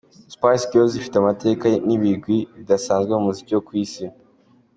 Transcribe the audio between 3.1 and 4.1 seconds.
mu muziki wo ku Isi.